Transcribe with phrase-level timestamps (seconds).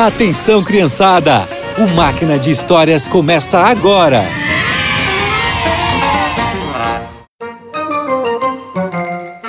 [0.00, 1.40] Atenção, criançada!
[1.76, 4.22] O Máquina de Histórias começa agora!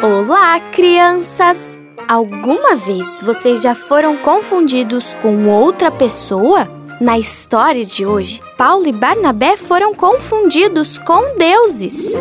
[0.02, 1.78] Olá, crianças!
[2.08, 6.68] Alguma vez vocês já foram confundidos com outra pessoa?
[7.00, 12.20] Na história de hoje, Paulo e Barnabé foram confundidos com deuses.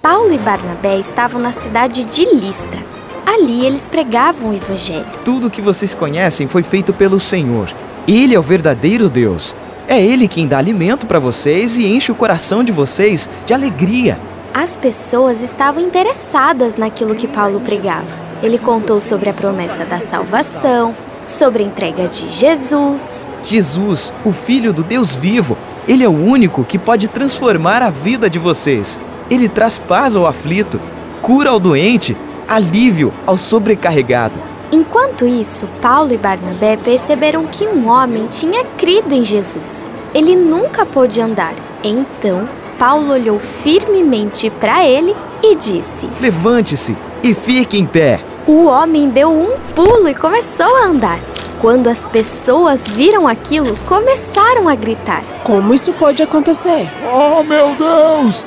[0.00, 2.95] Paulo e Barnabé estavam na cidade de Listra.
[3.26, 5.04] Ali eles pregavam o evangelho.
[5.24, 7.68] Tudo que vocês conhecem foi feito pelo Senhor.
[8.06, 9.52] Ele é o verdadeiro Deus.
[9.88, 14.18] É Ele quem dá alimento para vocês e enche o coração de vocês de alegria.
[14.54, 18.24] As pessoas estavam interessadas naquilo que Paulo pregava.
[18.42, 20.94] Ele contou sobre a promessa da salvação,
[21.26, 23.26] sobre a entrega de Jesus.
[23.42, 28.30] Jesus, o Filho do Deus vivo, ele é o único que pode transformar a vida
[28.30, 28.98] de vocês.
[29.28, 30.80] Ele traz paz ao aflito,
[31.20, 32.16] cura ao doente,
[32.48, 34.38] alívio ao sobrecarregado.
[34.72, 39.88] Enquanto isso, Paulo e Barnabé perceberam que um homem tinha crido em Jesus.
[40.12, 41.54] Ele nunca pôde andar.
[41.84, 48.20] Então, Paulo olhou firmemente para ele e disse: Levante-se e fique em pé.
[48.46, 51.18] O homem deu um pulo e começou a andar.
[51.60, 56.90] Quando as pessoas viram aquilo, começaram a gritar: Como isso pode acontecer?
[57.12, 58.44] Oh, meu Deus!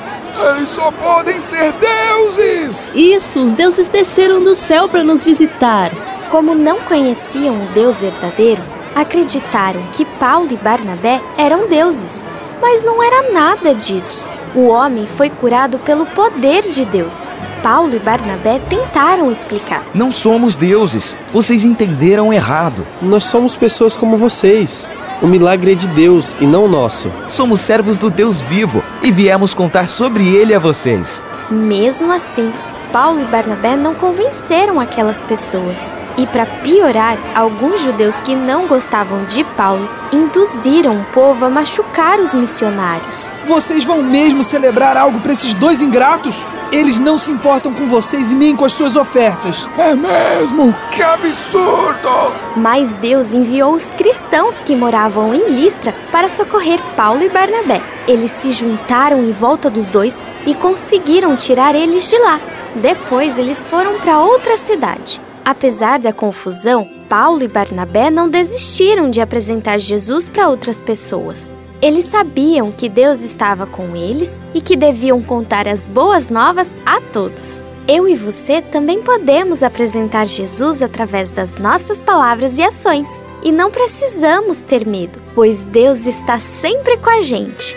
[0.48, 2.92] Eles só podem ser deuses!
[2.94, 5.90] Isso, os deuses desceram do céu para nos visitar.
[6.30, 8.62] Como não conheciam o Deus verdadeiro,
[8.94, 12.22] acreditaram que Paulo e Barnabé eram deuses.
[12.60, 14.28] Mas não era nada disso.
[14.54, 17.30] O homem foi curado pelo poder de Deus.
[17.62, 19.84] Paulo e Barnabé tentaram explicar.
[19.94, 21.16] Não somos deuses.
[21.30, 22.86] Vocês entenderam errado.
[23.02, 24.88] Nós somos pessoas como vocês.
[25.22, 27.12] O milagre é de Deus e não nosso.
[27.28, 31.22] Somos servos do Deus vivo e viemos contar sobre ele a vocês.
[31.50, 32.50] Mesmo assim,
[32.92, 35.94] Paulo e Barnabé não convenceram aquelas pessoas.
[36.18, 42.18] E para piorar, alguns judeus que não gostavam de Paulo induziram o povo a machucar
[42.18, 43.32] os missionários.
[43.46, 46.44] Vocês vão mesmo celebrar algo para esses dois ingratos?
[46.72, 49.68] Eles não se importam com vocês e nem com as suas ofertas.
[49.76, 50.74] É mesmo?
[50.92, 52.08] Que absurdo!
[52.56, 57.82] Mas Deus enviou os cristãos que moravam em Listra para socorrer Paulo e Barnabé.
[58.06, 62.40] Eles se juntaram em volta dos dois e conseguiram tirar eles de lá.
[62.74, 65.20] Depois eles foram para outra cidade.
[65.44, 71.50] Apesar da confusão, Paulo e Barnabé não desistiram de apresentar Jesus para outras pessoas.
[71.82, 77.00] Eles sabiam que Deus estava com eles e que deviam contar as boas novas a
[77.00, 77.64] todos.
[77.88, 83.24] Eu e você também podemos apresentar Jesus através das nossas palavras e ações.
[83.42, 87.76] E não precisamos ter medo, pois Deus está sempre com a gente.